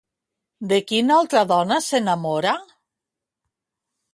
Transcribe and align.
De 0.71 0.79
quina 0.91 1.13
altra 1.17 1.43
dona 1.51 1.79
s'enamora? 1.89 2.57